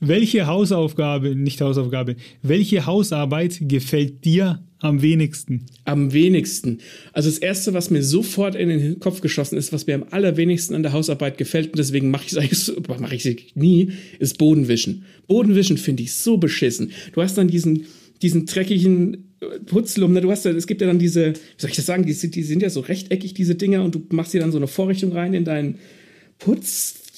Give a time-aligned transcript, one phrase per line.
[0.00, 5.66] welche Hausaufgabe, nicht Hausaufgabe, welche Hausarbeit gefällt dir am wenigsten?
[5.84, 6.78] Am wenigsten.
[7.12, 10.74] Also das Erste, was mir sofort in den Kopf geschossen ist, was mir am allerwenigsten
[10.74, 14.38] an der Hausarbeit gefällt, und deswegen mache ich es eigentlich mache ich sie nie, ist
[14.38, 15.04] Bodenwischen.
[15.28, 16.92] Bodenwischen finde ich so beschissen.
[17.12, 17.84] Du hast dann diesen,
[18.22, 19.28] diesen dreckigen
[19.66, 20.22] Putzlum, ne?
[20.22, 22.42] du hast ja, es gibt ja dann diese, wie soll ich das sagen, die, die
[22.42, 25.34] sind ja so rechteckig, diese Dinger, und du machst dir dann so eine Vorrichtung rein
[25.34, 25.76] in deinen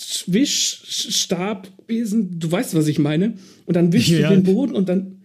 [0.02, 3.34] Putzwischstabesen, du weißt, was ich meine,
[3.66, 4.28] und dann wischst ja.
[4.28, 5.18] du den Boden und dann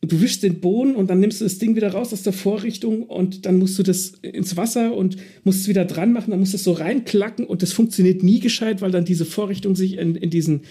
[0.00, 3.04] du wischst den Boden und dann nimmst du das Ding wieder raus aus der Vorrichtung
[3.04, 6.54] und dann musst du das ins Wasser und musst es wieder dran machen, dann musst
[6.54, 10.16] du es so reinklacken und das funktioniert nie gescheit, weil dann diese Vorrichtung sich in,
[10.16, 10.62] in diesen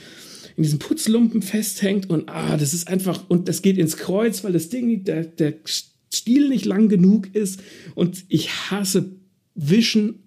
[0.57, 4.51] in diesem Putzlumpen festhängt und ah, das ist einfach, und das geht ins Kreuz, weil
[4.51, 7.61] das Ding, der, der Stiel nicht lang genug ist
[7.95, 9.11] und ich hasse
[9.55, 10.23] Wischen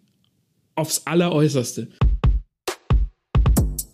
[0.77, 1.89] aufs Alleräußerste.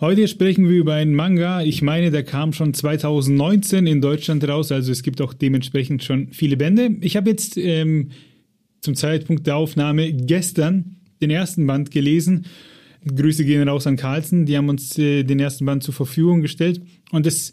[0.00, 1.62] Heute sprechen wir über einen Manga.
[1.62, 6.28] Ich meine, der kam schon 2019 in Deutschland raus, also es gibt auch dementsprechend schon
[6.30, 6.96] viele Bände.
[7.00, 8.10] Ich habe jetzt ähm,
[8.80, 12.46] zum Zeitpunkt der Aufnahme gestern den ersten Band gelesen.
[13.12, 16.80] Grüße gehen raus an Carlsen, die haben uns äh, den ersten Band zur Verfügung gestellt.
[17.10, 17.50] Und das,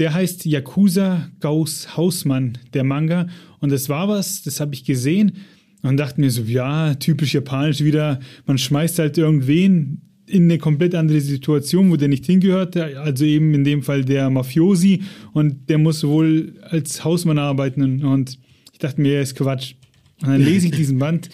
[0.00, 3.28] der heißt Yakuza Gauss Hausmann, der Manga.
[3.60, 5.34] Und das war was, das habe ich gesehen
[5.82, 10.94] und dachte mir so, ja, typisch japanisch wieder, man schmeißt halt irgendwen in eine komplett
[10.94, 15.78] andere Situation, wo der nicht hingehört, also eben in dem Fall der Mafiosi und der
[15.78, 18.38] muss wohl als Hausmann arbeiten und
[18.72, 19.74] ich dachte mir, er ist Quatsch.
[20.22, 21.28] Und dann lese ich diesen Band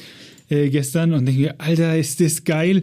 [0.49, 2.83] äh, gestern und denke mir, Alter, ist das geil.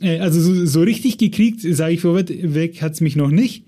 [0.00, 3.64] Äh, also so, so, richtig gekriegt, sage ich vorweg, hat es mich noch nicht.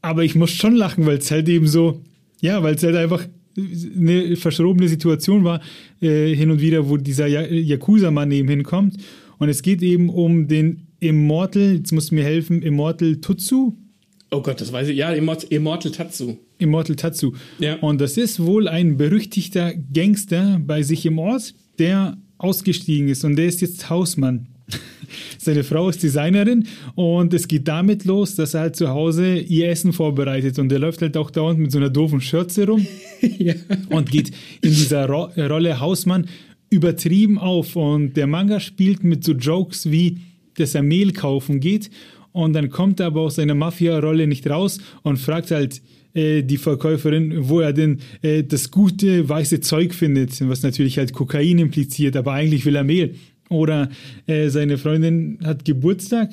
[0.00, 2.02] Aber ich muss schon lachen, weil es halt eben so,
[2.40, 3.26] ja, weil es halt einfach
[3.56, 5.60] eine verschrobene Situation war,
[6.00, 8.96] äh, hin und wieder, wo dieser Yakuza-Mann eben hinkommt.
[9.38, 13.76] Und es geht eben um den Immortal, jetzt musst du mir helfen, Immortal Tutsu.
[14.30, 14.96] Oh Gott, das weiß ich.
[14.96, 16.36] Ja, Immortal Tatsu.
[16.58, 17.32] Immortal Tatsu.
[17.58, 17.76] Ja.
[17.80, 23.36] Und das ist wohl ein berüchtigter Gangster bei sich im Ort, der ausgestiegen ist und
[23.36, 24.46] der ist jetzt Hausmann.
[25.38, 29.68] Seine Frau ist Designerin und es geht damit los, dass er halt zu Hause ihr
[29.68, 32.86] Essen vorbereitet und der läuft halt auch dauernd mit so einer doofen Schürze rum
[33.38, 33.54] ja.
[33.90, 34.30] und geht
[34.62, 36.26] in dieser Ro Rolle Hausmann
[36.70, 40.18] übertrieben auf und der Manga spielt mit so Jokes wie
[40.56, 41.90] dass er Mehl kaufen geht
[42.32, 45.82] und dann kommt er aber aus seiner Mafia-Rolle nicht raus und fragt halt
[46.14, 51.12] äh, die Verkäuferin, wo er denn äh, das gute weiße Zeug findet, was natürlich halt
[51.12, 53.14] Kokain impliziert, aber eigentlich will er Mehl.
[53.48, 53.90] Oder
[54.26, 56.30] äh, seine Freundin hat Geburtstag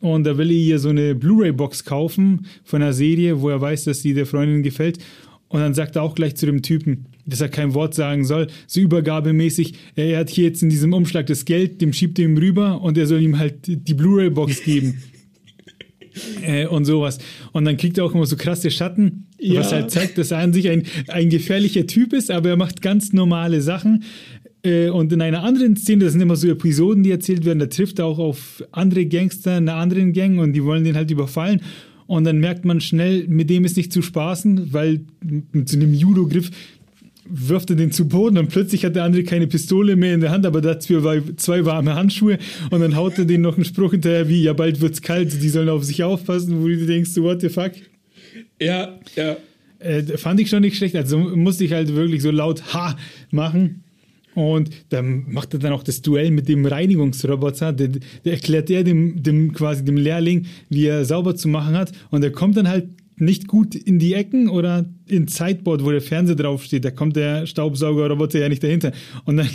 [0.00, 3.84] und da will er ihr so eine Blu-ray-Box kaufen von einer Serie, wo er weiß,
[3.84, 4.98] dass sie der Freundin gefällt.
[5.50, 8.46] Und dann sagt er auch gleich zu dem Typen, dass er kein Wort sagen soll,
[8.66, 12.38] so übergabemäßig, er hat hier jetzt in diesem Umschlag das Geld, dem schiebt er ihm
[12.38, 15.02] rüber und er soll ihm halt die Blu-ray-Box geben.
[16.42, 17.18] äh, und sowas.
[17.52, 19.60] Und dann kriegt er auch immer so krasse Schatten, ja.
[19.60, 22.80] was halt zeigt, dass er an sich ein, ein gefährlicher Typ ist, aber er macht
[22.80, 24.04] ganz normale Sachen.
[24.62, 27.66] Äh, und in einer anderen Szene, das sind immer so Episoden, die erzählt werden, da
[27.66, 31.60] trifft er auch auf andere Gangster einer anderen Gang und die wollen den halt überfallen.
[32.10, 35.02] Und dann merkt man schnell, mit dem ist nicht zu spaßen, weil
[35.52, 36.50] mit so einem Judo-Griff
[37.24, 40.32] wirft er den zu Boden und plötzlich hat der andere keine Pistole mehr in der
[40.32, 42.38] Hand, aber dazu war zwei warme Handschuhe
[42.70, 45.48] und dann haut er den noch einen Spruch hinterher wie, ja, bald wird's kalt, die
[45.48, 47.74] sollen auf sich aufpassen, wo du denkst, what the fuck?
[48.60, 49.36] Ja, ja.
[49.78, 52.96] Äh, fand ich schon nicht schlecht, also musste ich halt wirklich so laut Ha
[53.30, 53.84] machen.
[54.34, 57.72] Und dann macht er dann auch das Duell mit dem Reinigungsroboter.
[57.72, 61.92] Der, der erklärt er dem, dem quasi dem Lehrling, wie er sauber zu machen hat.
[62.10, 62.88] Und er kommt dann halt
[63.20, 66.84] nicht gut in die Ecken oder in Sideboard, wo der Fernseher draufsteht.
[66.84, 68.92] Da kommt der Staubsaugerroboter ja nicht dahinter.
[69.24, 69.48] Und dann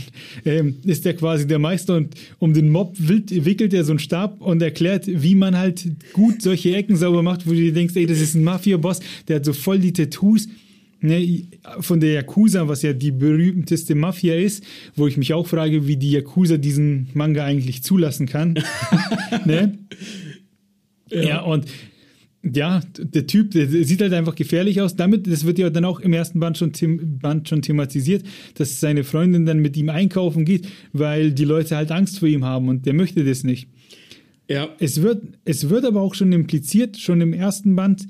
[0.45, 4.39] ähm, ist der quasi der Meister und um den Mob wickelt er so einen Stab
[4.41, 8.05] und erklärt, wie man halt gut solche Ecken sauber macht, wo du dir denkst, ey,
[8.05, 10.47] das ist ein Mafia-Boss, der hat so voll die Tattoos
[11.05, 11.47] ne,
[11.79, 14.63] von der Yakuza, was ja die berühmteste Mafia ist,
[14.95, 18.55] wo ich mich auch frage, wie die Yakuza diesen Manga eigentlich zulassen kann.
[19.45, 19.77] ne?
[21.09, 21.21] ja.
[21.21, 21.65] ja, und
[22.53, 24.95] ja, der Typ, der sieht halt einfach gefährlich aus.
[24.95, 26.71] Damit, das wird ja dann auch im ersten Band schon,
[27.19, 28.23] Band schon thematisiert,
[28.53, 32.45] dass seine Freundin dann mit ihm einkaufen geht, weil die Leute halt Angst vor ihm
[32.45, 33.67] haben und der möchte das nicht.
[34.47, 34.69] Ja.
[34.79, 38.05] Es wird, es wird aber auch schon impliziert, schon im ersten Band,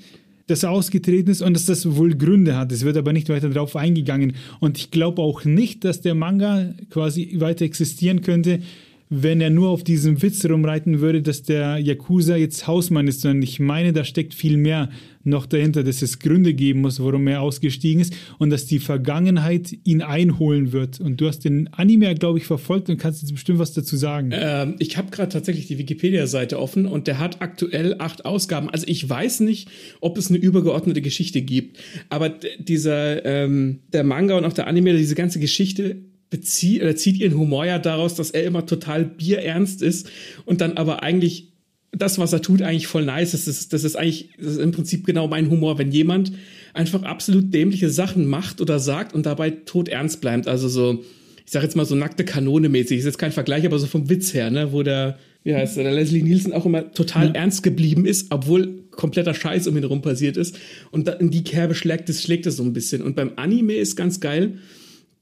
[0.47, 2.71] dass er ausgetreten ist und dass das wohl Gründe hat.
[2.71, 4.35] Es wird aber nicht weiter darauf eingegangen.
[4.59, 8.61] Und ich glaube auch nicht, dass der Manga quasi weiter existieren könnte,
[9.09, 13.43] wenn er nur auf diesem Witz rumreiten würde, dass der Yakuza jetzt Hausmann ist, sondern
[13.43, 14.89] ich meine, da steckt viel mehr
[15.23, 19.75] noch dahinter, dass es Gründe geben muss, warum er ausgestiegen ist und dass die Vergangenheit
[19.83, 20.99] ihn einholen wird.
[20.99, 24.29] Und du hast den Anime, glaube ich, verfolgt und kannst jetzt bestimmt was dazu sagen.
[24.33, 28.69] Ähm, ich habe gerade tatsächlich die Wikipedia-Seite offen und der hat aktuell acht Ausgaben.
[28.69, 29.69] Also ich weiß nicht,
[29.99, 31.79] ob es eine übergeordnete Geschichte gibt,
[32.09, 32.29] aber
[32.59, 35.97] dieser ähm, der Manga und auch der Anime, diese ganze Geschichte
[36.35, 40.09] bezieht oder zieht ihren Humor ja daraus, dass er immer total bierernst ist
[40.43, 41.53] und dann aber eigentlich
[41.93, 43.47] das, was er tut, eigentlich voll nice ist.
[43.47, 46.33] Das ist, das ist eigentlich das ist im Prinzip genau mein Humor, wenn jemand
[46.73, 50.49] einfach absolut dämliche Sachen macht oder sagt und dabei tot ernst bleibt.
[50.49, 51.05] Also so,
[51.45, 52.99] ich sag jetzt mal so nackte Kanone mäßig.
[52.99, 55.85] Ist jetzt kein Vergleich, aber so vom Witz her, ne, wo der, wie heißt der,
[55.85, 57.35] der Leslie Nielsen auch immer total ja.
[57.35, 60.59] ernst geblieben ist, obwohl kompletter Scheiß um ihn herum passiert ist.
[60.91, 63.01] Und in die Kerbe schlägt es, schlägt es so ein bisschen.
[63.01, 64.57] Und beim Anime ist ganz geil,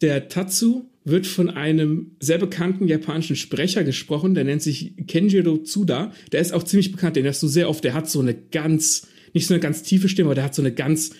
[0.01, 6.13] der Tatsu wird von einem sehr bekannten japanischen Sprecher gesprochen, der nennt sich Kenjiro Tsuda.
[6.31, 7.83] Der ist auch ziemlich bekannt, den hast du sehr oft.
[7.83, 10.61] Der hat so eine ganz, nicht so eine ganz tiefe Stimme, aber der hat so
[10.61, 11.11] eine ganz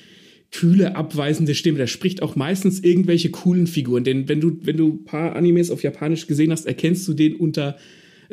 [0.52, 1.80] kühle, abweisende Stimme.
[1.80, 4.04] Der spricht auch meistens irgendwelche coolen Figuren.
[4.04, 7.36] Denn wenn du, wenn du ein paar Animes auf Japanisch gesehen hast, erkennst du den
[7.36, 7.78] unter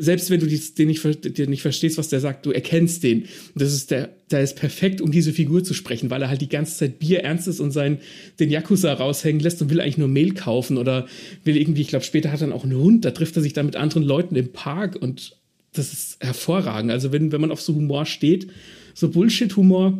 [0.00, 3.26] selbst wenn du den nicht, den nicht verstehst, was der sagt, du erkennst den.
[3.55, 6.49] das ist der, der ist perfekt, um diese Figur zu sprechen, weil er halt die
[6.49, 7.99] ganze Zeit Bier ernst ist und seinen,
[8.38, 11.06] den Yakuza raushängen lässt und will eigentlich nur Mehl kaufen oder
[11.44, 13.52] will irgendwie, ich glaube, später hat er dann auch einen Hund, da trifft er sich
[13.52, 15.37] dann mit anderen Leuten im Park und
[15.73, 16.91] das ist hervorragend.
[16.91, 18.49] Also wenn, wenn man auf so Humor steht,
[18.94, 19.99] so Bullshit-Humor,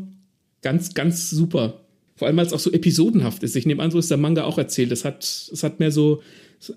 [0.63, 1.81] ganz, ganz super.
[2.17, 3.57] Vor allem, weil es auch so episodenhaft ist.
[3.57, 4.93] Ich nehme an, so ist der Manga auch erzählt.
[4.93, 6.23] Es hat, es hat mehr so,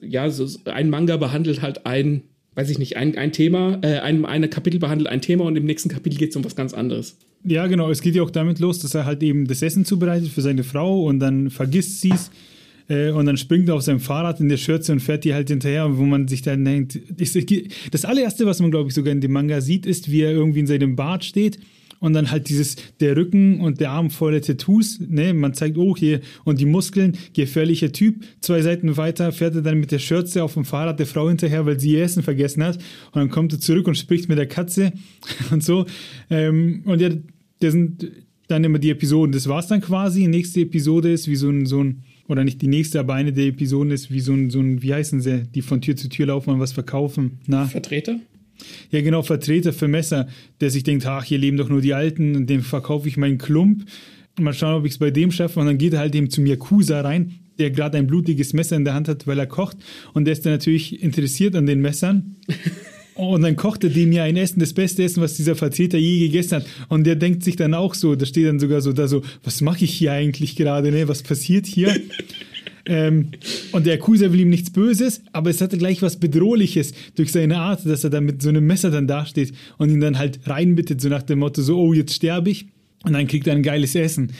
[0.02, 2.24] ja, so ein Manga behandelt halt ein
[2.56, 5.66] weiß ich nicht, ein, ein Thema, äh, ein, eine Kapitel behandelt ein Thema und im
[5.66, 7.18] nächsten Kapitel geht es um was ganz anderes.
[7.44, 7.90] Ja, genau.
[7.90, 10.64] Es geht ja auch damit los, dass er halt eben das Essen zubereitet für seine
[10.64, 12.32] Frau und dann vergisst sie es.
[12.88, 15.50] Äh, und dann springt er auf seinem Fahrrad in der Schürze und fährt die halt
[15.50, 17.00] hinterher, wo man sich dann denkt,
[17.92, 20.60] das allererste, was man, glaube ich, sogar in dem Manga sieht, ist, wie er irgendwie
[20.60, 21.60] in seinem Bad steht
[22.04, 25.96] und dann halt dieses, der Rücken und der Arm voller Tattoos, ne, man zeigt, oh,
[25.96, 30.44] hier, und die Muskeln, gefährlicher Typ, zwei Seiten weiter fährt er dann mit der Schürze
[30.44, 32.76] auf dem Fahrrad der Frau hinterher, weil sie ihr Essen vergessen hat.
[33.14, 34.92] Und dann kommt er zurück und spricht mit der Katze
[35.52, 35.86] und so,
[36.30, 37.08] ähm, und ja,
[37.60, 38.12] das sind
[38.50, 41.66] dann immer die Episoden, das war's dann quasi, die nächste Episode ist wie so ein,
[41.66, 44.60] so ein, oder nicht die nächste, aber eine der Episoden ist wie so ein, so
[44.60, 47.66] ein, wie heißen sie, die von Tür zu Tür laufen und was verkaufen, na?
[47.66, 48.20] Vertreter?
[48.92, 50.27] Ja, genau, Vertreter für Messer,
[50.62, 53.38] der sich denkt, ach, hier leben doch nur die Alten, und dem verkaufe ich meinen
[53.38, 53.86] Klump.
[54.39, 55.60] Mal schauen, ob ich es bei dem schaffe.
[55.60, 58.83] Und dann geht er halt eben zum Yakuza rein, der gerade ein blutiges Messer in
[58.83, 59.77] der Hand hat, weil er kocht.
[60.13, 62.38] Und der ist dann natürlich interessiert an den Messern.
[63.15, 66.19] Und dann kocht er dem ja ein Essen, das beste Essen, was dieser Vertreter je
[66.19, 66.66] gegessen hat.
[66.89, 69.62] Und der denkt sich dann auch so, da steht dann sogar so da so, was
[69.62, 71.07] mache ich hier eigentlich gerade, ne?
[71.07, 71.95] Was passiert hier?
[72.85, 73.30] Ähm,
[73.71, 77.57] und der Yakuza will ihm nichts Böses, aber es hatte gleich was Bedrohliches durch seine
[77.57, 81.00] Art, dass er dann mit so einem Messer dann dasteht und ihn dann halt reinbittet,
[81.00, 82.68] so nach dem Motto, so, oh, jetzt sterbe ich.
[83.06, 84.31] Und dann kriegt er ein geiles Essen.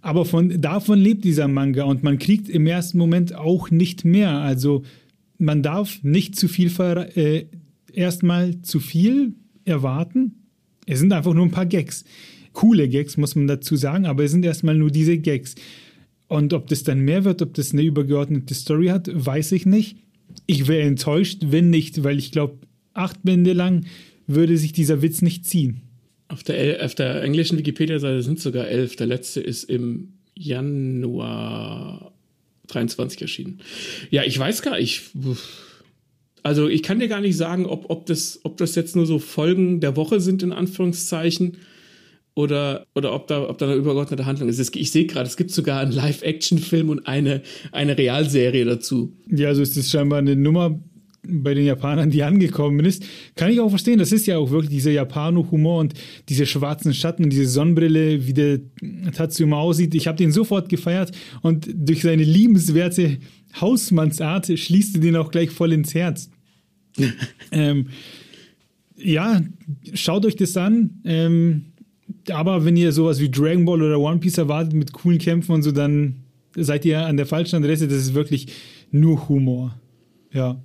[0.00, 4.30] Aber von, davon lebt dieser Manga und man kriegt im ersten Moment auch nicht mehr.
[4.30, 4.84] Also
[5.38, 6.70] man darf nicht zu viel,
[7.14, 7.44] äh,
[7.92, 9.34] erstmal zu viel
[9.64, 10.46] erwarten.
[10.86, 12.04] Es sind einfach nur ein paar Gags.
[12.52, 15.54] Coole Gags, muss man dazu sagen, aber es sind erstmal nur diese Gags.
[16.28, 19.96] Und ob das dann mehr wird, ob das eine übergeordnete Story hat, weiß ich nicht.
[20.46, 22.58] Ich wäre enttäuscht, wenn nicht, weil ich glaube,
[22.92, 23.86] acht Bände lang
[24.26, 25.80] würde sich dieser Witz nicht ziehen.
[26.28, 28.96] Auf der, auf der englischen Wikipedia-Seite sind sogar elf.
[28.96, 32.12] Der letzte ist im Januar
[32.68, 33.60] 23 erschienen.
[34.10, 35.02] Ja, ich weiß gar nicht.
[36.42, 39.18] Also ich kann dir gar nicht sagen, ob, ob, das, ob das jetzt nur so
[39.18, 41.56] Folgen der Woche sind, in Anführungszeichen,
[42.38, 44.76] oder, oder ob, da, ob da eine übergeordnete Handlung ist.
[44.76, 47.42] Ich sehe gerade, es gibt sogar einen Live-Action-Film und eine,
[47.72, 49.12] eine Realserie dazu.
[49.28, 50.78] Ja, also ist das scheinbar eine Nummer
[51.26, 53.04] bei den Japanern, die angekommen ist.
[53.34, 55.94] Kann ich auch verstehen, das ist ja auch wirklich dieser Japano-Humor und
[56.28, 58.60] diese schwarzen Schatten und diese Sonnenbrille, wie der
[59.16, 59.96] Tatsuma aussieht.
[59.96, 61.10] Ich habe den sofort gefeiert
[61.42, 63.18] und durch seine liebenswerte
[63.60, 66.30] Hausmannsart schließt er den auch gleich voll ins Herz.
[67.50, 67.88] ähm,
[68.96, 69.40] ja,
[69.94, 71.00] schaut euch das an.
[71.04, 71.67] Ähm,
[72.30, 75.62] aber wenn ihr sowas wie Dragon Ball oder One Piece erwartet mit coolen Kämpfen und
[75.62, 76.16] so, dann
[76.56, 77.88] seid ihr an der falschen Adresse.
[77.88, 78.48] Das ist wirklich
[78.90, 79.78] nur Humor.
[80.32, 80.60] Ja.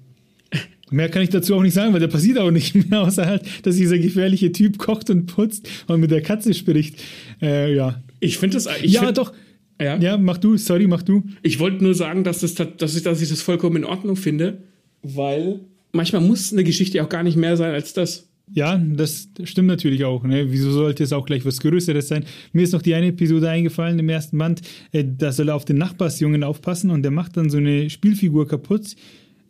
[0.90, 3.44] Mehr kann ich dazu auch nicht sagen, weil da passiert auch nicht mehr, außer halt,
[3.64, 7.02] dass dieser gefährliche Typ kocht und putzt und mit der Katze spricht.
[7.42, 8.02] Äh, ja.
[8.20, 8.68] Ich finde das.
[8.82, 9.34] Ich ja, find, doch.
[9.82, 9.98] Ja.
[9.98, 11.24] ja, mach du, sorry, mach du.
[11.42, 14.60] Ich wollte nur sagen, dass, das, dass, ich, dass ich das vollkommen in Ordnung finde,
[15.02, 18.30] weil manchmal muss eine Geschichte auch gar nicht mehr sein als das.
[18.52, 20.24] Ja, das stimmt natürlich auch.
[20.24, 20.52] Ne?
[20.52, 22.26] Wieso sollte es auch gleich was Größeres sein?
[22.52, 24.62] Mir ist noch die eine Episode eingefallen im ersten Band.
[24.92, 28.48] Äh, da soll er auf den Nachbarsjungen aufpassen und der macht dann so eine Spielfigur
[28.48, 28.96] kaputt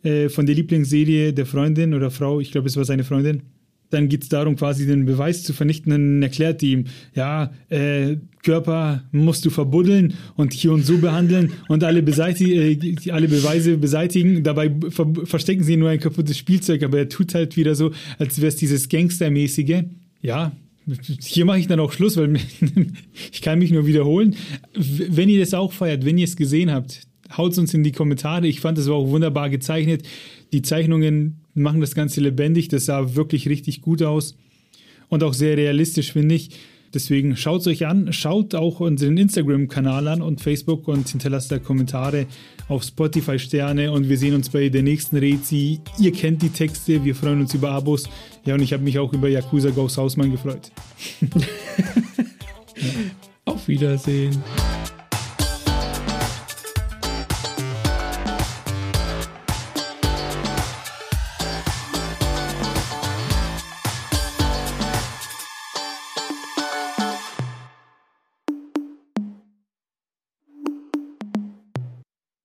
[0.04, 2.40] äh, von der Lieblingsserie der Freundin oder Frau.
[2.40, 3.42] Ich glaube, es war seine Freundin
[3.90, 5.90] dann geht es darum, quasi den Beweis zu vernichten.
[5.90, 11.52] Dann erklärt die ihm, ja, äh, Körper musst du verbuddeln und hier und so behandeln
[11.68, 14.42] und alle, äh, alle Beweise beseitigen.
[14.42, 18.38] Dabei ver verstecken sie nur ein kaputtes Spielzeug, aber er tut halt wieder so, als
[18.38, 19.84] wäre es dieses Gangstermäßige.
[20.22, 20.52] Ja,
[21.20, 22.36] hier mache ich dann auch Schluss, weil
[23.32, 24.36] ich kann mich nur wiederholen.
[24.74, 28.46] Wenn ihr das auch feiert, wenn ihr es gesehen habt, haut uns in die Kommentare.
[28.46, 30.06] Ich fand, das war auch wunderbar gezeichnet.
[30.52, 32.68] Die Zeichnungen machen das Ganze lebendig.
[32.68, 34.36] Das sah wirklich richtig gut aus
[35.08, 36.50] und auch sehr realistisch, finde ich.
[36.94, 41.58] Deswegen schaut es euch an, schaut auch unseren Instagram-Kanal an und Facebook und hinterlasst da
[41.58, 42.26] Kommentare
[42.68, 45.80] auf Spotify Sterne und wir sehen uns bei der nächsten Rezi.
[45.98, 48.08] Ihr kennt die Texte, wir freuen uns über Abos.
[48.44, 50.70] Ja, und ich habe mich auch über Yakuza Ghost Hausmann gefreut.
[53.44, 54.40] Auf Wiedersehen.